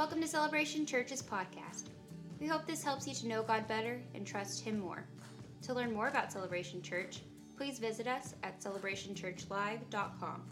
[0.00, 1.90] Welcome to Celebration Church's podcast.
[2.40, 5.04] We hope this helps you to know God better and trust Him more.
[5.60, 7.20] To learn more about Celebration Church,
[7.54, 10.42] please visit us at celebrationchurchlive.com.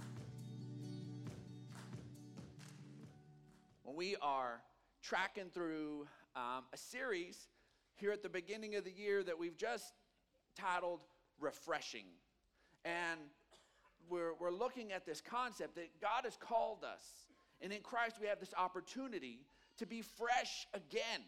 [3.86, 4.60] We are
[5.02, 6.06] tracking through
[6.36, 7.48] um, a series
[7.94, 9.94] here at the beginning of the year that we've just
[10.58, 11.04] titled
[11.40, 12.04] Refreshing.
[12.84, 13.18] And
[14.10, 17.27] we're, we're looking at this concept that God has called us,
[17.62, 19.40] and in Christ we have this opportunity
[19.78, 21.22] to be fresh again.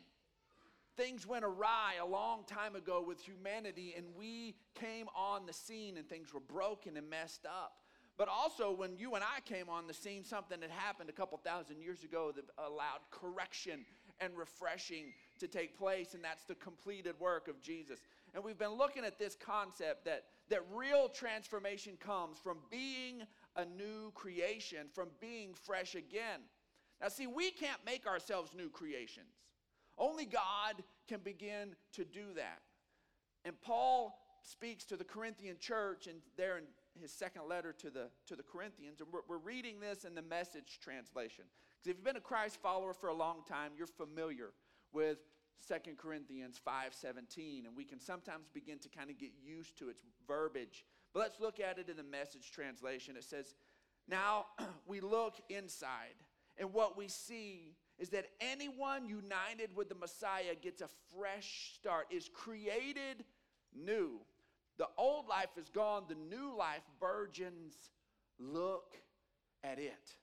[0.97, 5.97] Things went awry a long time ago with humanity, and we came on the scene,
[5.97, 7.79] and things were broken and messed up.
[8.19, 11.39] But also, when you and I came on the scene, something had happened a couple
[11.39, 13.87] thousand years ago that allowed correction
[14.21, 18.01] and refreshing to take place, and that's the completed work of Jesus.
[18.35, 23.23] And we've been looking at this concept that, that real transformation comes from being
[23.57, 26.41] a new creation, from being fresh again.
[27.01, 29.35] Now, see, we can't make ourselves new creations.
[29.97, 32.61] Only God can begin to do that.
[33.45, 36.65] And Paul speaks to the Corinthian church, and there in
[37.01, 40.23] his second letter to the, to the Corinthians, and we're, we're reading this in the
[40.23, 41.45] message translation.
[41.79, 44.51] Because if you've been a Christ follower for a long time, you're familiar
[44.93, 45.19] with
[45.67, 50.03] 2 Corinthians 5:17 and we can sometimes begin to kind of get used to its
[50.27, 50.85] verbiage.
[51.13, 53.17] But let's look at it in the message translation.
[53.17, 53.55] It says,
[54.09, 54.47] "Now
[54.87, 56.17] we look inside
[56.61, 62.07] and what we see is that anyone united with the Messiah gets a fresh start,
[62.11, 63.25] is created
[63.75, 64.21] new.
[64.79, 67.75] The old life is gone, the new life burgeons.
[68.39, 68.95] Look
[69.63, 70.15] at it.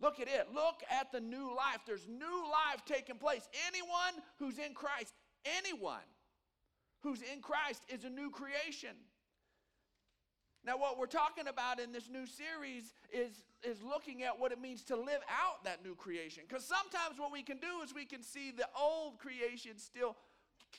[0.00, 0.48] Look at it.
[0.54, 1.80] Look at the new life.
[1.86, 3.48] There's new life taking place.
[3.68, 6.06] Anyone who's in Christ, anyone
[7.02, 8.96] who's in Christ is a new creation.
[10.64, 14.60] Now, what we're talking about in this new series is, is looking at what it
[14.60, 16.44] means to live out that new creation.
[16.46, 20.16] Because sometimes what we can do is we can see the old creation still,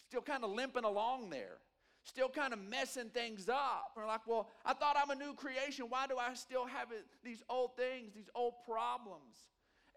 [0.08, 1.58] still kind of limping along there
[2.04, 3.92] still kind of messing things up.
[3.96, 5.86] We're like, well, I thought I'm a new creation.
[5.90, 9.50] Why do I still have it, these old things, these old problems?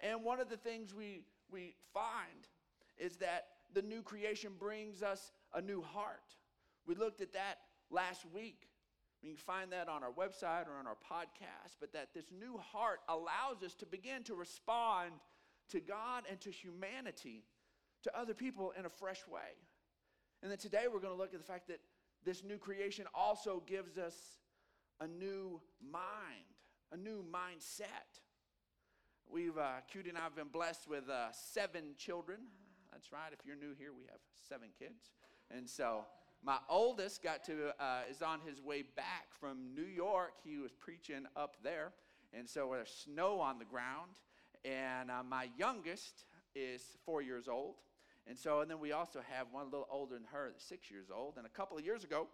[0.03, 2.49] And one of the things we, we find
[2.99, 6.37] is that the new creation brings us a new heart.
[6.87, 7.59] We looked at that
[7.91, 8.69] last week.
[9.23, 12.59] You can find that on our website or on our podcast, but that this new
[12.59, 15.12] heart allows us to begin to respond
[15.71, 17.45] to God and to humanity,
[18.03, 19.57] to other people in a fresh way.
[20.43, 21.81] And then today we're going to look at the fact that
[22.25, 24.15] this new creation also gives us
[25.01, 26.45] a new mind,
[26.93, 28.21] a new mindset.
[29.31, 32.39] We've, uh, Cutie and I have been blessed with uh, seven children.
[32.93, 33.33] That's right.
[33.33, 35.13] If you're new here, we have seven kids.
[35.51, 36.05] And so
[36.43, 40.34] my oldest got to, uh, is on his way back from New York.
[40.45, 41.93] He was preaching up there.
[42.33, 44.11] And so there's snow on the ground.
[44.65, 46.25] And uh, my youngest
[46.55, 47.75] is four years old.
[48.27, 51.09] And so, and then we also have one a little older than her, six years
[51.15, 51.35] old.
[51.37, 52.29] And a couple of years ago,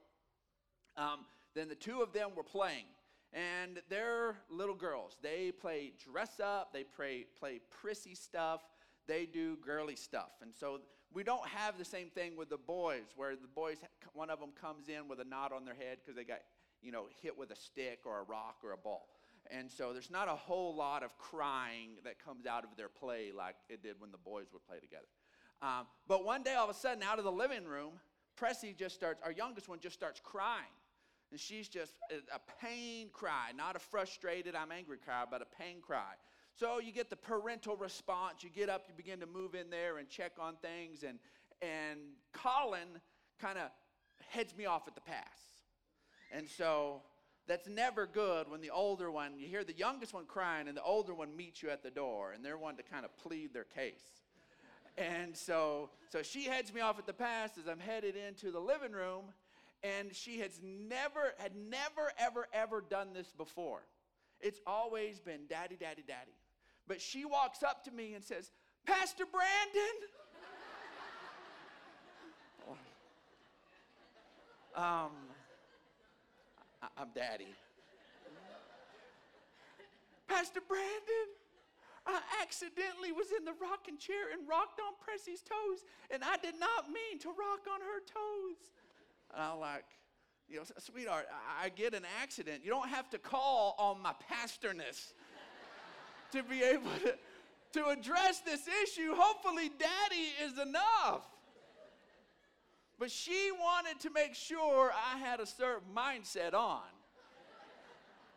[0.96, 1.20] um,
[1.54, 2.84] then the two of them were playing.
[3.32, 5.16] And they're little girls.
[5.22, 8.60] They play dress up, they play, play prissy stuff,
[9.06, 10.30] they do girly stuff.
[10.42, 10.80] And so
[11.12, 13.78] we don't have the same thing with the boys, where the boys,
[14.14, 16.40] one of them comes in with a knot on their head because they got,
[16.82, 19.08] you know, hit with a stick or a rock or a ball.
[19.50, 23.32] And so there's not a whole lot of crying that comes out of their play
[23.36, 25.06] like it did when the boys would play together.
[25.62, 27.92] Um, but one day, all of a sudden, out of the living room,
[28.40, 30.72] Pressy just starts, our youngest one just starts crying.
[31.30, 35.76] And she's just a pain cry, not a frustrated, I'm angry cry, but a pain
[35.80, 36.14] cry.
[36.58, 38.42] So you get the parental response.
[38.42, 41.04] You get up, you begin to move in there and check on things.
[41.04, 41.18] And,
[41.62, 42.00] and
[42.32, 43.00] Colin
[43.40, 43.70] kind of
[44.28, 45.38] heads me off at the pass.
[46.32, 47.02] And so
[47.46, 50.82] that's never good when the older one, you hear the youngest one crying, and the
[50.82, 53.64] older one meets you at the door, and they're one to kind of plead their
[53.64, 54.19] case.
[55.00, 58.60] And so, so she heads me off at the pass as I'm headed into the
[58.60, 59.24] living room,
[59.82, 63.80] and she has never, had never, ever, ever done this before.
[64.42, 66.32] It's always been daddy, daddy, daddy.
[66.86, 68.50] But she walks up to me and says,
[68.84, 69.96] Pastor Brandon.
[74.76, 75.12] um,
[76.82, 77.54] I- I'm daddy.
[80.28, 81.28] Pastor Brandon,
[82.10, 86.58] I accidentally was in the rocking chair and rocked on Pressy's toes, and I did
[86.58, 88.58] not mean to rock on her toes.
[89.32, 89.84] And I'm like,
[90.48, 91.26] you know, sweetheart,
[91.62, 92.64] I get an accident.
[92.64, 95.14] You don't have to call on my pastorness
[96.32, 97.14] to be able to,
[97.80, 99.14] to address this issue.
[99.14, 101.26] Hopefully, daddy is enough.
[102.98, 106.82] But she wanted to make sure I had a certain mindset on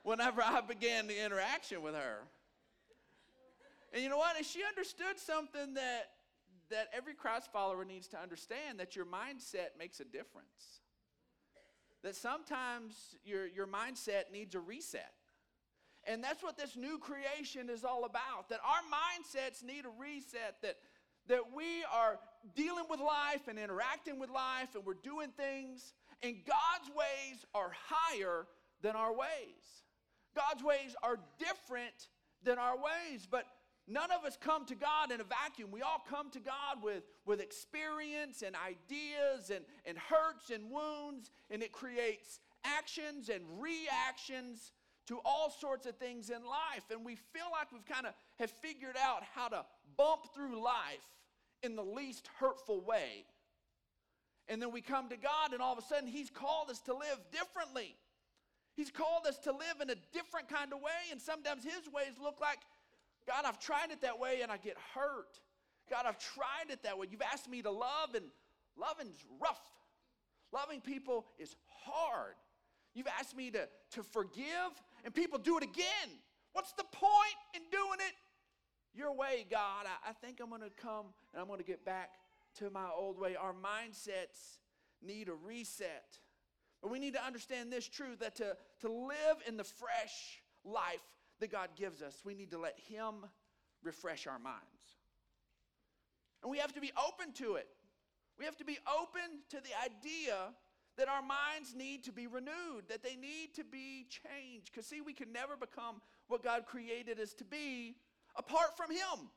[0.03, 2.19] whenever I began the interaction with her.
[3.93, 4.35] And you know what?
[4.35, 6.09] And she understood something that,
[6.71, 10.81] that every Christ follower needs to understand that your mindset makes a difference.
[12.01, 15.13] That sometimes your, your mindset needs a reset.
[16.05, 18.49] And that's what this new creation is all about.
[18.49, 20.77] That our mindsets need a reset, that,
[21.27, 22.19] that we are
[22.55, 27.71] dealing with life and interacting with life and we're doing things, and God's ways are
[27.87, 28.47] higher
[28.81, 29.83] than our ways.
[30.35, 32.09] God's ways are different
[32.43, 33.45] than our ways, but
[33.87, 35.71] none of us come to God in a vacuum.
[35.71, 41.31] We all come to God with, with experience and ideas and, and hurts and wounds,
[41.49, 44.71] and it creates actions and reactions
[45.07, 46.83] to all sorts of things in life.
[46.91, 49.65] And we feel like we've kind of have figured out how to
[49.97, 51.05] bump through life
[51.61, 53.25] in the least hurtful way.
[54.49, 56.93] And then we come to God, and all of a sudden, He's called us to
[56.93, 57.95] live differently.
[58.75, 62.19] He's called us to live in a different kind of way, and sometimes His ways
[62.21, 62.59] look like,
[63.27, 65.39] God, I've tried it that way and I get hurt.
[65.89, 67.07] God, I've tried it that way.
[67.09, 68.25] You've asked me to love, and
[68.77, 69.61] loving's rough.
[70.51, 71.55] Loving people is
[71.85, 72.35] hard.
[72.93, 74.71] You've asked me to, to forgive,
[75.03, 76.09] and people do it again.
[76.53, 78.13] What's the point in doing it
[78.93, 79.85] your way, God?
[79.85, 82.11] I, I think I'm going to come and I'm going to get back
[82.59, 83.35] to my old way.
[83.35, 84.59] Our mindsets
[85.01, 86.19] need a reset.
[86.81, 91.01] But we need to understand this truth that to, to live in the fresh life
[91.43, 93.15] that God gives us, we need to let Him
[93.83, 94.63] refresh our minds.
[96.41, 97.67] And we have to be open to it.
[98.39, 100.35] We have to be open to the idea
[100.97, 104.71] that our minds need to be renewed, that they need to be changed.
[104.71, 107.97] Because, see, we can never become what God created us to be
[108.37, 109.27] apart from Him.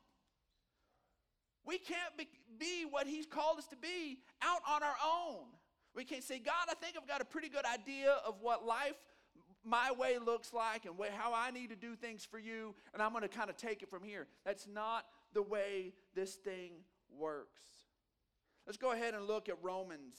[1.65, 5.47] We can't be, be what He's called us to be out on our own.
[5.93, 8.95] We can't say, God, I think I've got a pretty good idea of what life
[9.67, 13.11] my way looks like and how I need to do things for you, and I'm
[13.11, 14.27] going to kind of take it from here.
[14.45, 16.71] That's not the way this thing
[17.17, 17.61] works.
[18.65, 20.15] Let's go ahead and look at Romans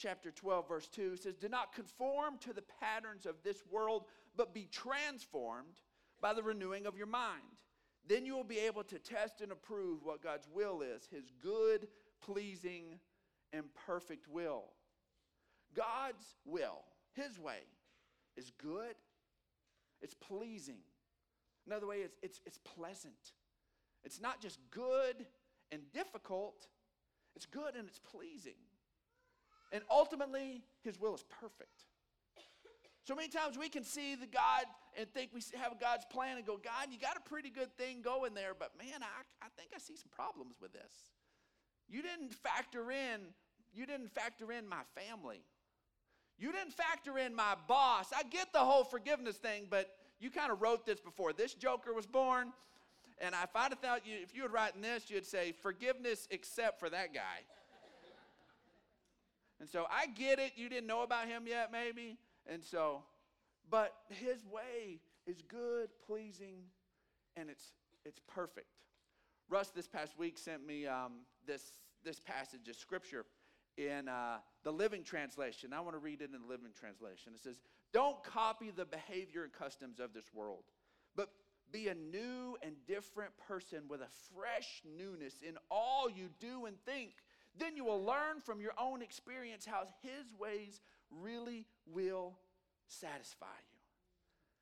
[0.00, 4.04] chapter 12, verse 2 says, Do not conform to the patterns of this world,
[4.36, 5.80] but be transformed
[6.20, 7.62] by the renewing of your mind.
[8.08, 11.86] Then you will be able to test and approve what God's will is, his good,
[12.24, 12.98] pleasing,
[13.52, 14.64] and perfect will.
[15.74, 16.82] God's will,
[17.12, 17.60] his way,
[18.40, 18.96] is good,
[20.00, 20.78] it's pleasing.
[21.66, 23.32] Another way, it's, it's, it's pleasant.
[24.02, 25.26] It's not just good
[25.70, 26.66] and difficult,
[27.36, 28.58] it's good and it's pleasing.
[29.72, 31.84] And ultimately, His will is perfect.
[33.04, 34.64] So many times we can see the God
[34.98, 38.02] and think we have God's plan and go, God, you got a pretty good thing
[38.02, 40.92] going there, but man, I, I think I see some problems with this.
[41.88, 43.20] You didn't factor in,
[43.72, 45.42] you didn't factor in my family.
[46.40, 48.06] You didn't factor in my boss.
[48.16, 51.92] I get the whole forgiveness thing, but you kind of wrote this before this joker
[51.92, 52.52] was born.
[53.20, 56.80] And if I'd have thought you, if you had written this, you'd say forgiveness except
[56.80, 57.44] for that guy.
[59.60, 60.52] And so I get it.
[60.56, 62.16] You didn't know about him yet, maybe.
[62.50, 63.02] And so,
[63.70, 66.62] but his way is good, pleasing,
[67.36, 67.72] and it's
[68.06, 68.68] it's perfect.
[69.50, 71.12] Russ this past week sent me um,
[71.46, 71.62] this
[72.02, 73.26] this passage of scripture
[73.76, 75.72] in uh, the Living Translation.
[75.72, 77.32] I want to read it in the Living Translation.
[77.34, 77.60] It says,
[77.92, 80.64] "Don't copy the behavior and customs of this world,
[81.16, 81.30] but
[81.72, 86.76] be a new and different person with a fresh newness in all you do and
[86.84, 87.12] think."
[87.58, 92.38] Then you will learn from your own experience how His ways really will
[92.86, 93.78] satisfy you.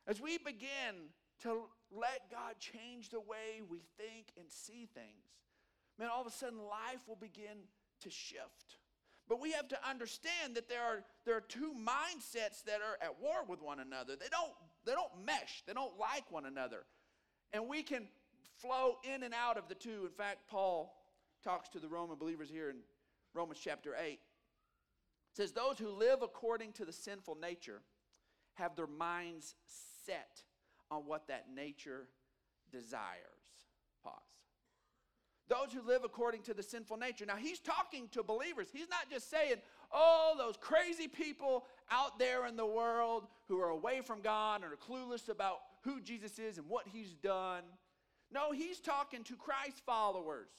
[0.07, 1.11] As we begin
[1.43, 5.37] to let God change the way we think and see things,
[5.99, 7.69] man, all of a sudden life will begin
[8.01, 8.78] to shift.
[9.29, 13.21] But we have to understand that there are, there are two mindsets that are at
[13.21, 14.15] war with one another.
[14.17, 14.53] They don't,
[14.87, 16.85] they don't mesh, they don't like one another.
[17.53, 18.09] And we can
[18.57, 20.05] flow in and out of the two.
[20.05, 20.95] In fact, Paul
[21.45, 22.77] talks to the Roman believers here in
[23.35, 24.13] Romans chapter 8.
[24.13, 24.19] It
[25.35, 27.83] says, Those who live according to the sinful nature
[28.55, 29.55] have their minds
[30.07, 30.43] set
[30.91, 32.09] on what that nature
[32.73, 33.05] desires.
[34.03, 34.15] Pause.
[35.49, 37.25] Those who live according to the sinful nature.
[37.25, 38.69] Now, he's talking to believers.
[38.71, 39.57] He's not just saying,
[39.91, 44.73] oh, those crazy people out there in the world who are away from God and
[44.73, 47.63] are clueless about who Jesus is and what he's done.
[48.31, 50.51] No, he's talking to Christ followers.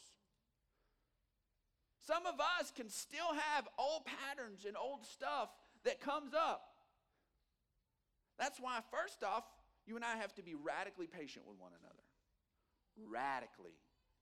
[2.02, 5.50] Some of us can still have old patterns and old stuff
[5.84, 6.64] that comes up.
[8.40, 9.44] That's why, first off,
[9.86, 13.12] you and I have to be radically patient with one another.
[13.12, 13.76] Radically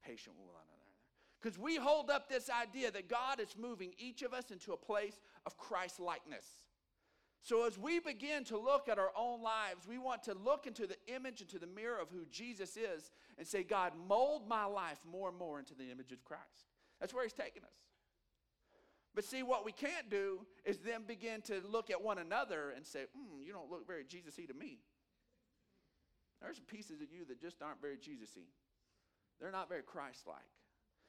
[0.05, 0.77] patient with one another.
[1.41, 4.77] Because we hold up this idea that God is moving each of us into a
[4.77, 6.45] place of Christ likeness.
[7.43, 10.87] So, as we begin to look at our own lives, we want to look into
[10.87, 14.97] the image, into the mirror of who Jesus is, and say, God, mold my life
[15.09, 16.41] more and more into the image of Christ.
[16.99, 17.77] That's where He's taking us.
[19.17, 22.85] But see, what we can't do is then begin to look at one another and
[22.85, 24.79] say, hmm, you don't look very Jesus y to me.
[26.41, 28.43] There's pieces of you that just aren't very Jesus y.
[29.39, 30.37] They're not very Christ like.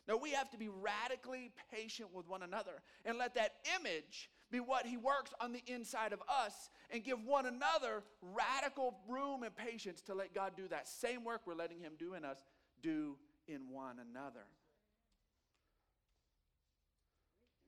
[0.07, 4.59] No, we have to be radically patient with one another and let that image be
[4.59, 9.55] what He works on the inside of us and give one another radical room and
[9.55, 12.39] patience to let God do that same work we're letting Him do in us,
[12.83, 13.17] do
[13.47, 14.47] in one another.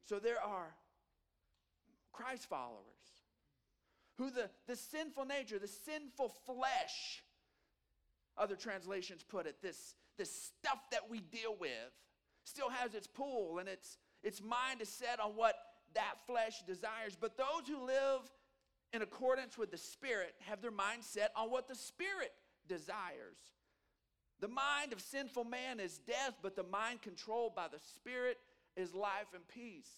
[0.07, 0.75] So there are
[2.11, 2.81] Christ followers
[4.17, 7.23] who the, the sinful nature, the sinful flesh,
[8.37, 11.71] other translations put it, this, this stuff that we deal with,
[12.45, 15.55] still has its pull and its, its mind is set on what
[15.95, 17.17] that flesh desires.
[17.19, 18.21] But those who live
[18.93, 22.33] in accordance with the Spirit have their mind set on what the Spirit
[22.69, 23.39] desires.
[24.41, 28.37] The mind of sinful man is death, but the mind controlled by the Spirit
[28.77, 29.91] is life and peace.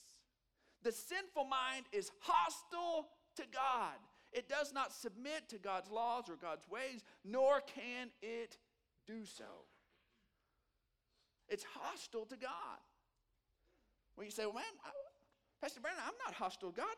[0.84, 3.98] The sinful mind is hostile to God.
[4.32, 8.56] It does not submit to God's laws or God's ways, nor can it
[9.04, 9.66] do so.
[11.52, 12.80] It's hostile to God.
[14.16, 14.88] When you say, well, man, I,
[15.60, 16.96] Pastor Brandon, I'm not hostile to God.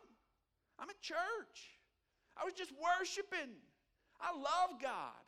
[0.78, 1.74] I'm at church.
[2.40, 3.50] I was just worshiping.
[4.20, 5.24] I love God.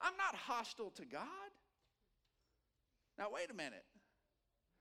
[0.00, 1.50] I'm not hostile to God.
[3.18, 3.84] Now, wait a minute.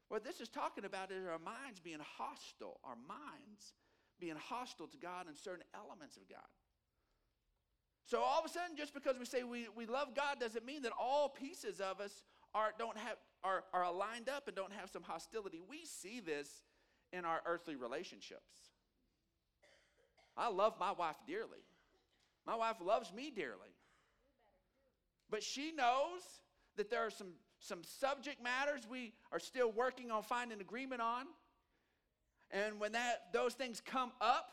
[0.10, 3.74] What this is talking about is our minds being hostile, our minds
[4.20, 6.52] being hostile to God and certain elements of God.
[8.06, 10.84] So all of a sudden, just because we say we, we love God doesn't mean
[10.84, 14.89] that all pieces of us are, don't have, are, are aligned up and don't have
[14.89, 15.62] some hostility.
[15.67, 16.63] We see this
[17.13, 18.70] in our earthly relationships.
[20.38, 21.63] I love my wife dearly.
[22.46, 23.75] My wife loves me dearly.
[25.29, 26.22] But she knows
[26.77, 31.25] that there are some, some subject matters we are still working on finding agreement on.
[32.51, 34.51] And when that, those things come up,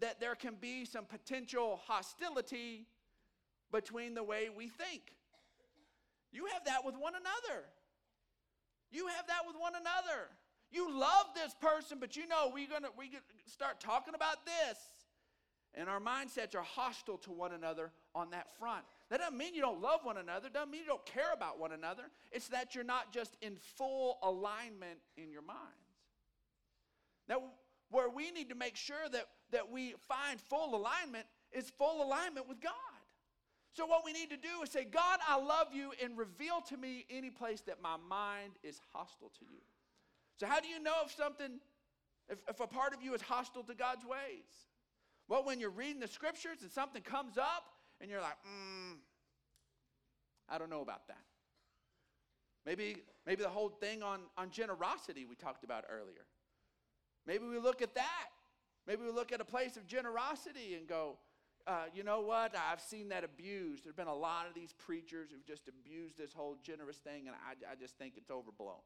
[0.00, 2.86] that there can be some potential hostility
[3.72, 5.02] between the way we think.
[6.32, 7.64] You have that with one another.
[8.90, 10.28] You have that with one another.
[10.70, 13.10] You love this person, but you know we're gonna we
[13.46, 14.78] start talking about this.
[15.74, 18.84] And our mindsets are hostile to one another on that front.
[19.08, 21.72] That doesn't mean you don't love one another, doesn't mean you don't care about one
[21.72, 22.04] another.
[22.30, 25.60] It's that you're not just in full alignment in your minds.
[27.28, 27.42] Now,
[27.90, 32.48] where we need to make sure that, that we find full alignment is full alignment
[32.48, 32.72] with God.
[33.74, 36.76] So, what we need to do is say, God, I love you, and reveal to
[36.76, 39.60] me any place that my mind is hostile to you.
[40.38, 41.58] So, how do you know if something,
[42.28, 44.68] if, if a part of you is hostile to God's ways?
[45.28, 47.64] Well, when you're reading the scriptures and something comes up
[48.00, 48.96] and you're like, mm,
[50.48, 51.24] I don't know about that.
[52.66, 56.26] Maybe, maybe the whole thing on, on generosity we talked about earlier.
[57.26, 58.28] Maybe we look at that.
[58.86, 61.16] Maybe we look at a place of generosity and go,
[61.66, 62.54] uh, you know what?
[62.56, 63.84] I've seen that abused.
[63.84, 67.28] There have been a lot of these preachers who've just abused this whole generous thing,
[67.28, 68.82] and I, I just think it's overblown.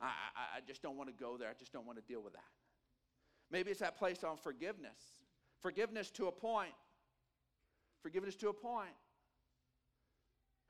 [0.00, 1.48] I, I, I just don't want to go there.
[1.48, 2.52] I just don't want to deal with that.
[3.50, 5.00] Maybe it's that place on forgiveness.
[5.60, 6.74] Forgiveness to a point.
[8.02, 8.94] Forgiveness to a point.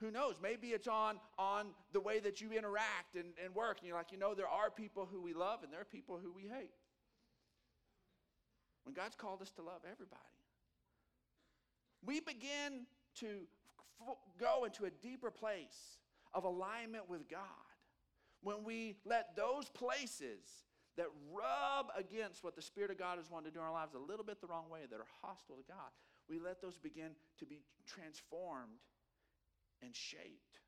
[0.01, 0.37] Who knows?
[0.41, 3.79] Maybe it's on, on the way that you interact and, and work.
[3.79, 6.21] And you're like, you know, there are people who we love and there are people
[6.23, 6.71] who we hate.
[8.85, 10.38] When God's called us to love everybody,
[12.05, 12.87] we begin
[13.17, 13.47] to
[14.39, 15.99] go into a deeper place
[16.35, 17.41] of alignment with God
[18.43, 20.65] when we let those places
[20.97, 23.95] that rub against what the Spirit of God has wanted to do in our lives
[23.95, 25.91] a little bit the wrong way, that are hostile to God,
[26.29, 28.83] we let those begin to be transformed
[29.83, 30.61] and shaped.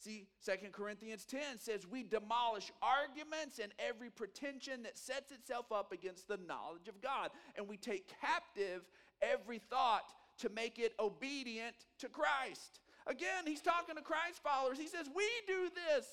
[0.00, 5.92] See, 2 Corinthians 10 says, We demolish arguments and every pretension that sets itself up
[5.92, 7.30] against the knowledge of God.
[7.56, 8.82] And we take captive
[9.22, 12.80] every thought to make it obedient to Christ.
[13.06, 14.78] Again, he's talking to Christ followers.
[14.78, 16.06] He says, We do this.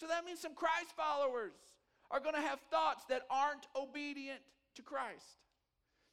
[0.00, 1.52] So that means some Christ followers
[2.10, 4.40] are going to have thoughts that aren't obedient
[4.76, 5.38] to Christ.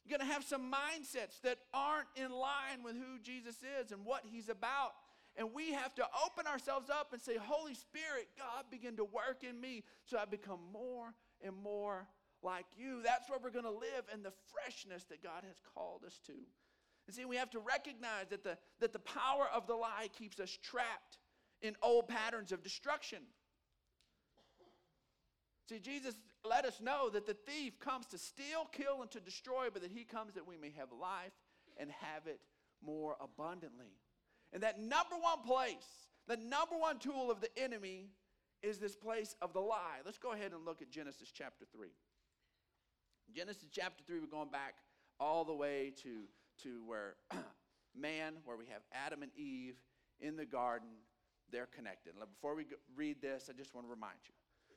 [0.04, 4.04] You're going to have some mindsets that aren't in line with who Jesus is and
[4.04, 4.92] what he's about.
[5.36, 9.44] And we have to open ourselves up and say, Holy Spirit, God, begin to work
[9.48, 12.06] in me so I become more and more
[12.42, 13.02] like you.
[13.04, 16.34] That's where we're going to live in the freshness that God has called us to.
[17.06, 20.38] And see, we have to recognize that the, that the power of the lie keeps
[20.38, 21.18] us trapped
[21.62, 23.18] in old patterns of destruction.
[25.68, 29.68] See, Jesus let us know that the thief comes to steal, kill, and to destroy,
[29.72, 31.32] but that he comes that we may have life
[31.76, 32.40] and have it
[32.84, 33.92] more abundantly.
[34.52, 38.08] And that number one place, the number one tool of the enemy
[38.62, 39.98] is this place of the lie.
[40.04, 41.88] Let's go ahead and look at Genesis chapter 3.
[43.34, 44.74] Genesis chapter 3, we're going back
[45.20, 46.22] all the way to,
[46.62, 47.14] to where
[47.96, 49.76] man, where we have Adam and Eve
[50.20, 50.88] in the garden,
[51.52, 52.14] they're connected.
[52.34, 52.64] Before we
[52.96, 54.34] read this, I just want to remind you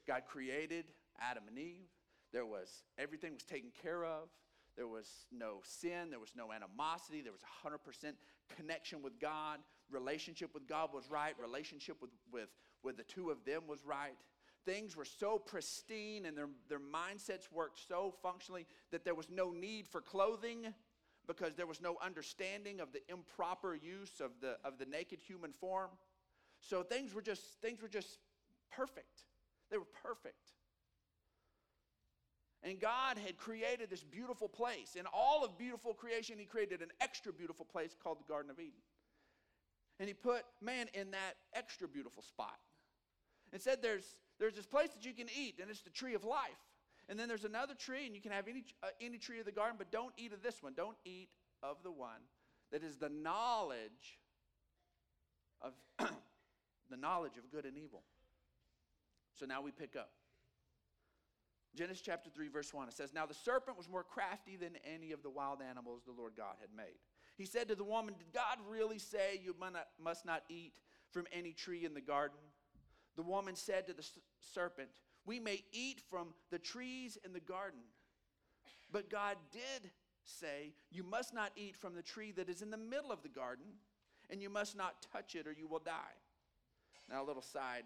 [0.07, 0.85] God created
[1.19, 1.89] Adam and Eve.
[2.31, 4.29] There was everything was taken care of.
[4.75, 6.09] There was no sin.
[6.09, 7.21] There was no animosity.
[7.21, 8.13] There was 100%
[8.55, 9.59] connection with God.
[9.89, 11.33] Relationship with God was right.
[11.39, 12.49] Relationship with, with,
[12.83, 14.15] with the two of them was right.
[14.65, 19.51] Things were so pristine and their, their mindsets worked so functionally that there was no
[19.51, 20.73] need for clothing
[21.27, 25.51] because there was no understanding of the improper use of the, of the naked human
[25.51, 25.89] form.
[26.59, 28.19] So things were just, things were just
[28.71, 29.23] perfect.
[29.69, 30.51] They were perfect.
[32.63, 34.95] And God had created this beautiful place.
[34.97, 38.59] In all of beautiful creation, He created an extra beautiful place called the Garden of
[38.59, 38.79] Eden.
[39.99, 42.57] And He put man in that extra beautiful spot.
[43.51, 46.23] And said, There's, there's this place that you can eat, and it's the tree of
[46.23, 46.49] life.
[47.09, 49.51] And then there's another tree, and you can have any, uh, any tree of the
[49.51, 50.73] garden, but don't eat of this one.
[50.75, 51.29] Don't eat
[51.61, 52.21] of the one
[52.71, 54.19] that is the knowledge
[55.61, 55.73] of
[56.89, 58.03] the knowledge of good and evil.
[59.39, 60.11] So now we pick up.
[61.75, 62.87] Genesis chapter 3, verse 1.
[62.87, 66.11] It says, Now the serpent was more crafty than any of the wild animals the
[66.11, 66.99] Lord God had made.
[67.35, 69.55] He said to the woman, Did God really say you
[69.99, 70.73] must not eat
[71.11, 72.37] from any tree in the garden?
[73.15, 74.07] The woman said to the
[74.39, 74.89] serpent,
[75.25, 77.81] We may eat from the trees in the garden.
[78.91, 79.91] But God did
[80.23, 83.29] say, You must not eat from the tree that is in the middle of the
[83.29, 83.65] garden,
[84.29, 86.15] and you must not touch it or you will die.
[87.09, 87.83] Now, a little side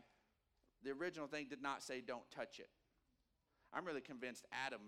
[0.83, 2.69] the original thing did not say, Don't touch it.
[3.73, 4.81] I'm really convinced Adam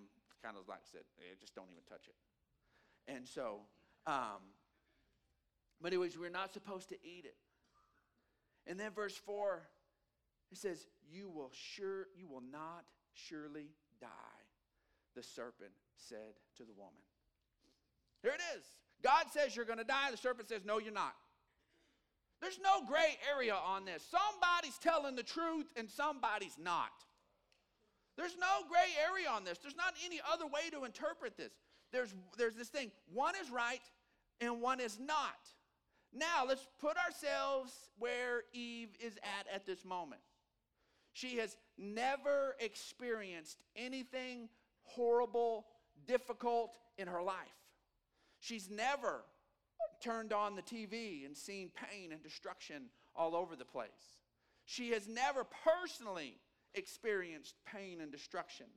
[0.43, 2.15] kind of like said, hey, just don't even touch it.
[3.11, 3.61] And so,
[4.07, 4.55] um,
[5.81, 7.35] but anyways, we're not supposed to eat it.
[8.67, 9.63] And then verse 4,
[10.51, 13.69] it says, You will sure you will not surely
[14.01, 14.07] die,
[15.15, 17.01] the serpent said to the woman.
[18.21, 18.63] Here it is.
[19.01, 20.11] God says you're going to die.
[20.11, 21.15] The serpent says, No, you're not.
[22.41, 24.05] There's no gray area on this.
[24.09, 26.91] Somebody's telling the truth and somebody's not.
[28.15, 29.57] There's no gray area on this.
[29.59, 31.51] There's not any other way to interpret this.
[31.91, 33.81] There's, there's this thing one is right
[34.41, 35.37] and one is not.
[36.13, 40.21] Now, let's put ourselves where Eve is at at this moment.
[41.19, 44.47] She has never experienced anything
[44.83, 45.65] horrible,
[46.07, 47.35] difficult in her life.
[48.39, 49.25] She's never
[50.01, 52.83] turned on the TV and seen pain and destruction
[53.17, 53.89] all over the place.
[54.63, 56.37] She has never personally
[56.73, 58.67] experienced pain and destruction.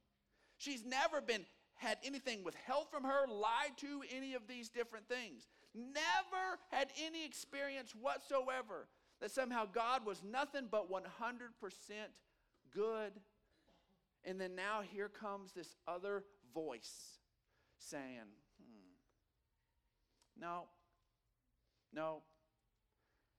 [0.58, 5.46] She's never been had anything withheld from her, lied to, any of these different things.
[5.76, 8.88] Never had any experience whatsoever
[9.20, 11.02] that somehow God was nothing but 100%
[12.74, 13.12] good.
[14.24, 17.18] And then now here comes this other voice
[17.78, 18.30] saying,
[18.60, 18.92] hmm,
[20.40, 20.64] no,
[21.92, 22.22] no,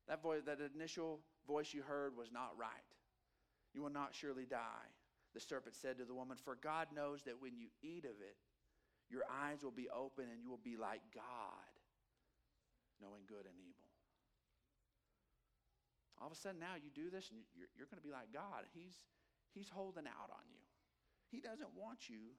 [0.08, 2.70] that voice, that initial voice you heard was not right.
[3.74, 4.88] You will not surely die.
[5.34, 8.38] The serpent said to the woman, For God knows that when you eat of it,
[9.10, 11.74] your eyes will be open and you will be like God,
[13.02, 13.90] knowing good and evil.
[16.22, 18.32] All of a sudden, now you do this and you're, you're going to be like
[18.32, 18.64] God.
[18.74, 18.94] He's,
[19.54, 20.64] he's holding out on you.
[21.30, 22.36] He doesn't want you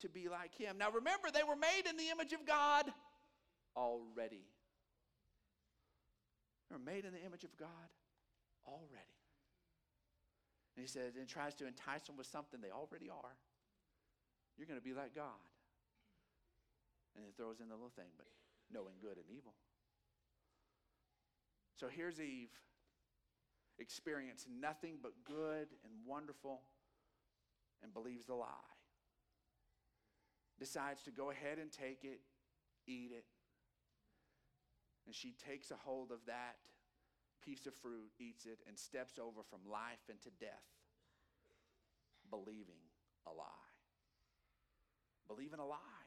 [0.00, 0.78] to be like Him.
[0.78, 2.86] Now, remember, they were made in the image of God
[3.76, 4.46] already.
[6.68, 7.90] They were made in the image of God
[8.66, 9.16] already.
[10.76, 13.36] And he says, and tries to entice them with something they already are.
[14.58, 15.40] You're going to be like God.
[17.16, 18.26] And he throws in the little thing, but
[18.70, 19.54] knowing good and evil.
[21.80, 22.50] So here's Eve,
[23.78, 26.62] experiencing nothing but good and wonderful,
[27.82, 28.46] and believes the lie.
[30.58, 32.20] Decides to go ahead and take it,
[32.86, 33.24] eat it.
[35.06, 36.56] And she takes a hold of that
[37.44, 40.66] piece of fruit, eats it, and steps over from life into death,
[42.30, 42.82] believing
[43.26, 43.44] a lie.
[45.28, 46.05] Believing a lie.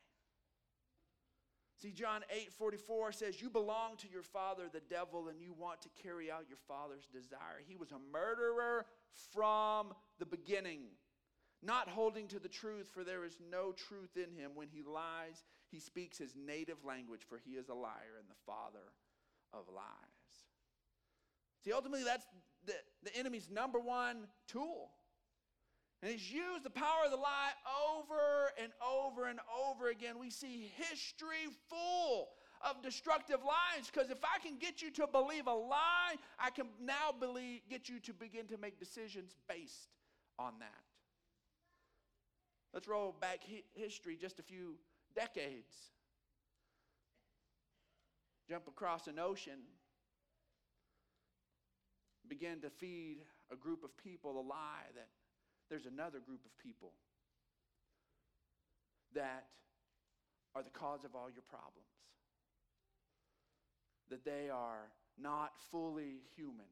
[1.81, 5.81] See, John 8 44 says, You belong to your father, the devil, and you want
[5.83, 7.61] to carry out your father's desire.
[7.65, 8.85] He was a murderer
[9.33, 10.81] from the beginning,
[11.63, 14.51] not holding to the truth, for there is no truth in him.
[14.55, 18.39] When he lies, he speaks his native language, for he is a liar and the
[18.45, 18.91] father
[19.53, 19.85] of lies.
[21.63, 22.25] See, ultimately, that's
[22.65, 24.89] the, the enemy's number one tool
[26.01, 27.51] And he's used the power of the lie
[27.93, 30.17] over and over and over again.
[30.17, 32.29] We see history full
[32.61, 36.67] of destructive lies because if I can get you to believe a lie, I can
[36.81, 39.89] now believe, get you to begin to make decisions based
[40.37, 40.83] on that.
[42.73, 44.75] Let's roll back hi- history just a few
[45.15, 45.73] decades.
[48.47, 49.59] Jump across an ocean,
[52.27, 53.17] begin to feed
[53.51, 55.07] a group of people a lie that
[55.69, 56.91] there's another group of people
[59.13, 59.45] that
[60.55, 61.87] are the cause of all your problems.
[64.09, 64.89] That they are
[65.21, 66.65] not fully human.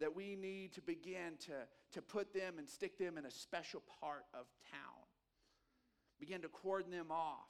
[0.00, 1.52] That we need to begin to,
[1.92, 5.04] to put them and stick them in a special part of town.
[6.18, 7.48] Begin to cordon them off.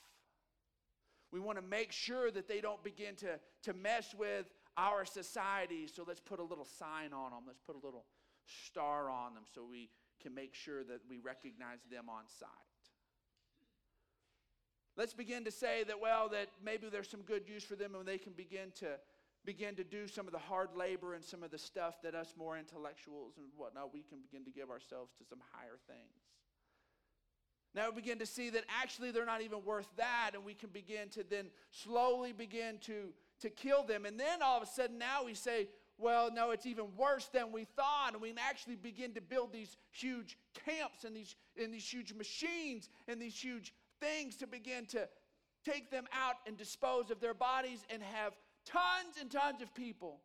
[1.31, 5.87] We want to make sure that they don't begin to, to mess with our society.
[5.87, 7.43] So let's put a little sign on them.
[7.47, 8.07] Let's put a little
[8.47, 12.49] star on them so we can make sure that we recognize them on sight.
[14.97, 18.07] Let's begin to say that, well, that maybe there's some good use for them and
[18.07, 18.99] they can begin to
[19.45, 22.35] begin to do some of the hard labor and some of the stuff that us
[22.37, 26.21] more intellectuals and whatnot, we can begin to give ourselves to some higher things.
[27.75, 30.71] Now we begin to see that actually they're not even worth that, and we can
[30.71, 34.05] begin to then slowly begin to, to kill them.
[34.05, 37.51] And then all of a sudden now we say, well, no, it's even worse than
[37.51, 38.13] we thought.
[38.13, 42.89] And we actually begin to build these huge camps and these, and these huge machines
[43.09, 45.09] and these huge things to begin to
[45.65, 50.21] take them out and dispose of their bodies and have tons and tons of people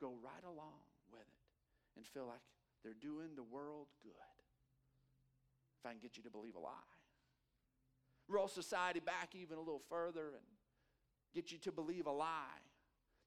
[0.00, 0.80] go right along
[1.12, 2.40] with it and feel like
[2.82, 4.12] they're doing the world good.
[5.80, 6.70] If I can get you to believe a lie.
[8.26, 10.46] Roll society back even a little further and
[11.34, 12.62] get you to believe a lie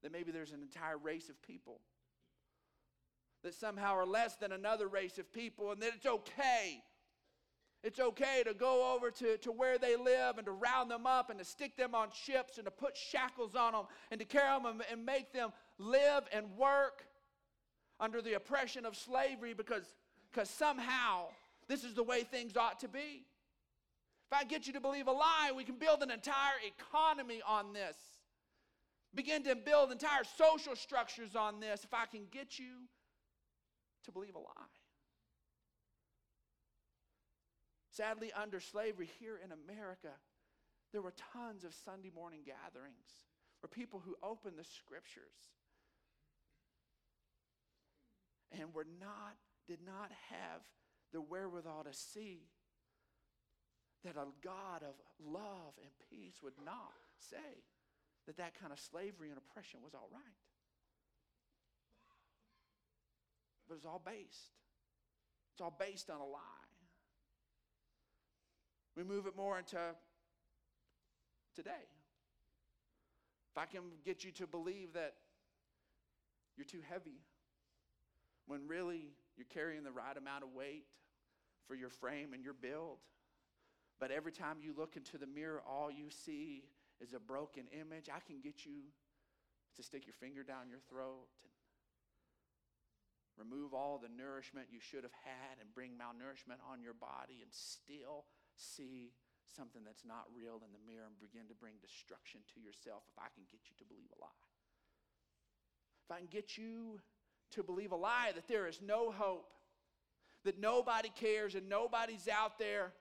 [0.05, 1.79] that maybe there's an entire race of people
[3.41, 6.83] that somehow are less than another race of people and that it's okay
[7.83, 11.31] it's okay to go over to, to where they live and to round them up
[11.31, 14.59] and to stick them on ships and to put shackles on them and to carry
[14.61, 17.05] them and make them live and work
[17.99, 19.93] under the oppression of slavery because,
[20.31, 21.25] because somehow
[21.67, 23.25] this is the way things ought to be.
[24.31, 27.73] If I get you to believe a lie, we can build an entire economy on
[27.73, 27.95] this.
[29.15, 32.83] Begin to build entire social structures on this if I can get you
[34.03, 34.75] to believe a lie.
[37.89, 40.11] Sadly, under slavery here in America,
[40.91, 43.23] there were tons of Sunday morning gatherings
[43.61, 45.53] where people who opened the scriptures
[48.51, 49.35] and were not,
[49.67, 50.61] did not have
[51.13, 52.49] the wherewithal to see
[54.03, 57.63] that a God of love and peace would not say
[58.25, 60.21] that that kind of slavery and oppression was all right.
[63.67, 64.51] But it's all based.
[65.53, 66.65] It's all based on a lie.
[68.95, 69.79] We move it more into
[71.55, 71.71] today.
[73.51, 75.13] If I can get you to believe that
[76.57, 77.21] you're too heavy,
[78.47, 80.87] when really you're carrying the right amount of weight
[81.67, 82.97] for your frame and your build,
[83.99, 86.63] but every time you look into the mirror, all you see
[87.01, 88.91] is a broken image, I can get you
[89.75, 91.51] to stick your finger down your throat and
[93.35, 97.51] remove all the nourishment you should have had and bring malnourishment on your body and
[97.51, 98.23] still
[98.55, 99.11] see
[99.51, 103.19] something that's not real in the mirror and begin to bring destruction to yourself if
[103.19, 104.43] I can get you to believe a lie.
[106.07, 106.99] If I can get you
[107.51, 109.51] to believe a lie that there is no hope,
[110.43, 112.93] that nobody cares and nobody's out there,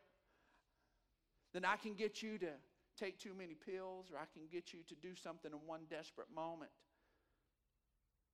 [1.52, 2.50] then I can get you to
[2.98, 6.28] take too many pills or I can get you to do something in one desperate
[6.34, 6.70] moment.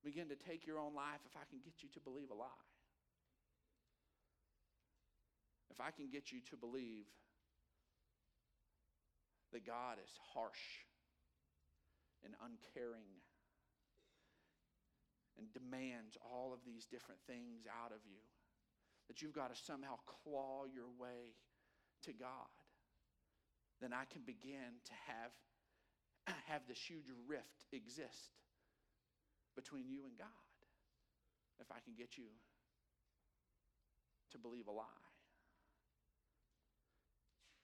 [0.03, 2.65] Begin to take your own life if I can get you to believe a lie
[5.71, 7.07] if I can get you to believe
[9.53, 10.85] that God is harsh
[12.23, 13.23] and uncaring
[15.39, 18.19] and demands all of these different things out of you,
[19.07, 21.39] that you've got to somehow claw your way
[22.03, 22.51] to God,
[23.81, 25.31] then I can begin to have,
[26.47, 28.37] have this huge rift exist
[29.55, 30.27] between you and God
[31.59, 32.29] if I can get you
[34.31, 34.85] to believe a lie.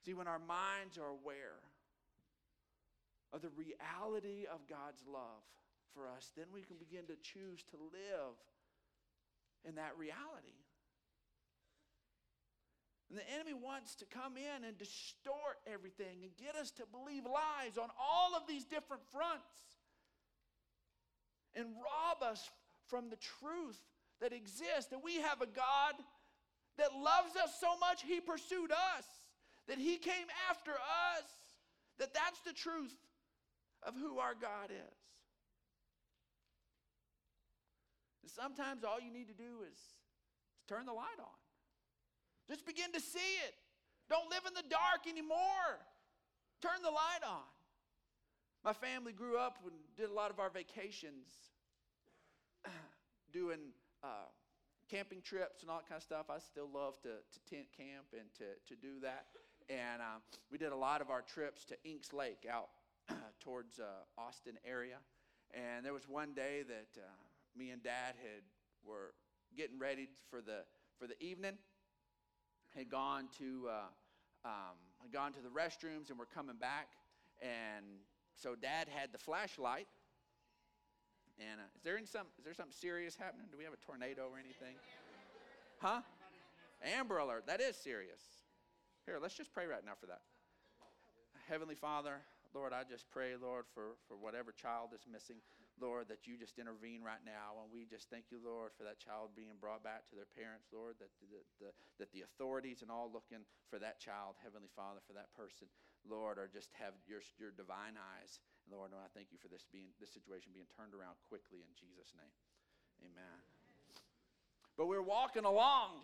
[0.06, 1.60] See, when our minds are aware
[3.34, 5.44] of the reality of God's love
[5.94, 8.38] for us, then we can begin to choose to live
[9.68, 10.56] in that reality.
[13.10, 17.24] And the enemy wants to come in and distort everything and get us to believe
[17.24, 19.48] lies on all of these different fronts
[21.56, 22.50] and rob us
[22.88, 23.80] from the truth
[24.20, 24.88] that exists.
[24.92, 25.96] That we have a God
[26.78, 29.06] that loves us so much he pursued us,
[29.68, 31.26] that he came after us,
[31.98, 32.96] that that's the truth
[33.84, 34.98] of who our God is.
[38.22, 39.78] And sometimes all you need to do is,
[40.58, 41.47] is turn the light on.
[42.50, 43.54] Just begin to see it.
[44.10, 45.84] Don't live in the dark anymore.
[46.62, 47.44] Turn the light on.
[48.64, 51.28] My family grew up and did a lot of our vacations
[53.32, 53.60] doing
[54.04, 54.32] uh,
[54.90, 56.26] camping trips and all that kind of stuff.
[56.30, 59.26] I still love to, to tent camp and to, to do that.
[59.70, 62.70] And um, we did a lot of our trips to Inks Lake out
[63.42, 64.98] towards uh, Austin area.
[65.54, 67.08] And there was one day that uh,
[67.58, 68.44] me and Dad had
[68.86, 69.14] were
[69.58, 70.64] getting ready for the
[71.00, 71.58] for the evening.
[72.78, 76.90] Had gone to uh, um, had gone to the restrooms and we're coming back.
[77.42, 77.86] And
[78.36, 79.88] so Dad had the flashlight.
[81.40, 83.48] And uh, is there any some is there something serious happening?
[83.52, 84.76] Do we have a tornado or anything?
[85.80, 86.02] Huh?
[86.84, 87.48] Amber alert.
[87.48, 88.22] That is serious.
[89.06, 90.22] Here, let's just pray right now for that.
[91.50, 92.22] Heavenly Father,
[92.54, 95.38] Lord, I just pray, Lord, for, for whatever child is missing,
[95.78, 97.62] Lord, that you just intervene right now.
[97.62, 100.70] And we just thank you, Lord, for that child being brought back to their parents,
[100.74, 101.30] Lord, that the,
[101.62, 101.70] the,
[102.02, 105.70] that the authorities and all looking for that child, Heavenly Father, for that person,
[106.02, 108.42] Lord, are just have your, your divine eyes.
[108.68, 111.72] Lord, and I thank you for this being this situation being turned around quickly in
[111.78, 112.36] Jesus' name.
[113.00, 113.38] Amen.
[114.76, 116.04] But we're walking along.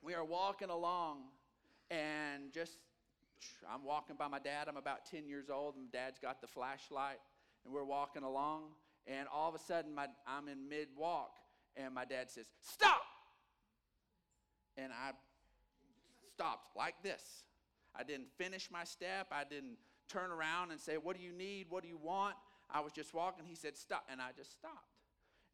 [0.00, 1.28] We are walking along
[1.90, 2.78] and just
[3.68, 4.68] I'm walking by my dad.
[4.68, 7.18] I'm about 10 years old, and dad's got the flashlight,
[7.64, 8.62] and we're walking along,
[9.06, 11.36] and all of a sudden, my, I'm in mid walk,
[11.76, 13.02] and my dad says, Stop!
[14.76, 15.12] And I
[16.34, 17.22] stopped like this.
[17.94, 19.28] I didn't finish my step.
[19.32, 19.76] I didn't
[20.08, 21.66] turn around and say, What do you need?
[21.68, 22.36] What do you want?
[22.72, 23.44] I was just walking.
[23.46, 24.04] He said, Stop.
[24.10, 24.86] And I just stopped.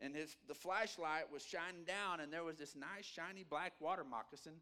[0.01, 4.05] And his, the flashlight was shining down, and there was this nice, shiny black water
[4.05, 4.53] moccasin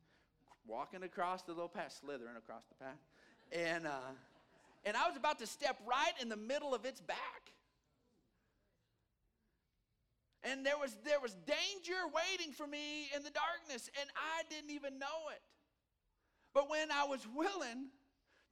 [0.67, 2.99] walking across the little path, slithering across the path.
[3.51, 4.13] And, uh,
[4.85, 7.53] and I was about to step right in the middle of its back.
[10.42, 14.70] And there was, there was danger waiting for me in the darkness, and I didn't
[14.70, 15.40] even know it.
[16.53, 17.88] But when I was willing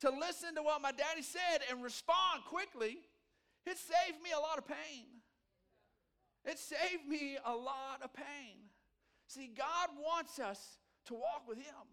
[0.01, 2.99] to listen to what my daddy said and respond quickly,
[3.66, 5.07] it saved me a lot of pain.
[6.45, 8.57] It saved me a lot of pain.
[9.29, 11.87] See, God wants us to walk with Him.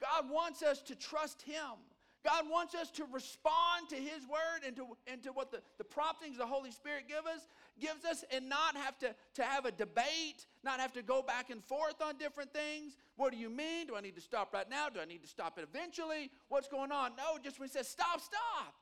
[0.00, 1.78] God wants us to trust Him.
[2.24, 5.84] God wants us to respond to His word and to, and to what the, the
[5.84, 7.46] promptings the Holy Spirit give us,
[7.78, 11.50] gives us and not have to, to have a debate, not have to go back
[11.50, 12.96] and forth on different things.
[13.16, 13.88] What do you mean?
[13.88, 14.88] Do I need to stop right now?
[14.88, 16.30] Do I need to stop it eventually?
[16.48, 17.12] What's going on?
[17.16, 18.74] No, just when He says, stop, stop.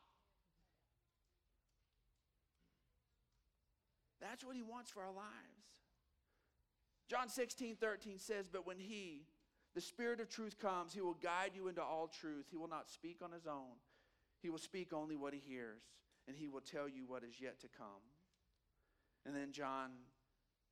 [4.20, 5.26] That's what He wants for our lives.
[7.10, 9.26] John 16, 13 says, But when He,
[9.74, 12.46] the Spirit of truth comes, He will guide you into all truth.
[12.50, 13.76] He will not speak on His own,
[14.40, 15.82] He will speak only what He hears,
[16.28, 18.02] and He will tell you what is yet to come.
[19.24, 19.90] And then John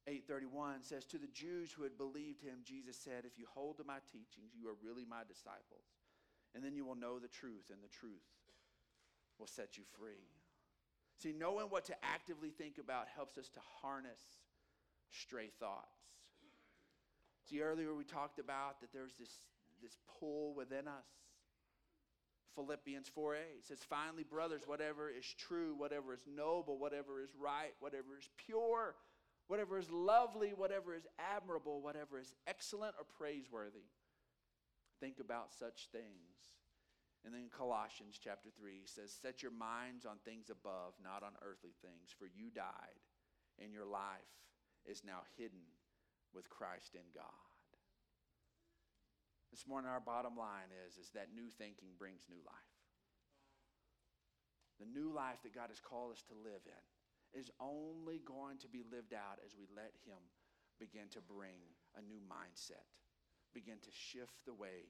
[0.09, 3.85] 8:31 says to the Jews who had believed him Jesus said if you hold to
[3.85, 5.87] my teachings you are really my disciples
[6.55, 8.27] and then you will know the truth and the truth
[9.39, 10.27] will set you free.
[11.17, 14.21] See knowing what to actively think about helps us to harness
[15.11, 15.99] stray thoughts.
[17.51, 19.41] See, earlier we talked about that there's this,
[19.83, 21.07] this pull within us.
[22.55, 27.73] Philippians 4 8 says, Finally, brothers, whatever is true, whatever is noble, whatever is right,
[27.81, 28.95] whatever is pure,
[29.49, 33.91] whatever is lovely, whatever is admirable, whatever is excellent or praiseworthy,
[35.01, 36.55] think about such things.
[37.25, 41.75] And then Colossians chapter 3 says, Set your minds on things above, not on earthly
[41.83, 43.03] things, for you died,
[43.63, 44.39] and your life
[44.87, 45.67] is now hidden
[46.35, 47.51] with Christ in God.
[49.51, 52.75] This morning, our bottom line is, is that new thinking brings new life.
[54.79, 56.85] The new life that God has called us to live in
[57.35, 60.19] is only going to be lived out as we let Him
[60.79, 61.61] begin to bring
[61.99, 62.87] a new mindset,
[63.53, 64.89] begin to shift the way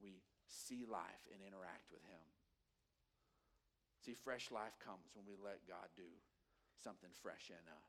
[0.00, 2.24] we see life and interact with Him.
[4.04, 6.08] See, fresh life comes when we let God do
[6.82, 7.88] something fresh in us.